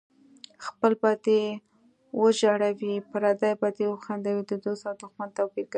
خپل 0.65 0.91
به 1.01 1.11
دې 1.25 1.41
وژړوي 2.19 2.95
پردی 3.11 3.53
به 3.61 3.67
دې 3.77 3.85
وخندوي 3.89 4.43
د 4.47 4.51
دوست 4.63 4.83
او 4.89 4.95
دښمن 5.01 5.29
توپیر 5.37 5.65
کوي 5.65 5.69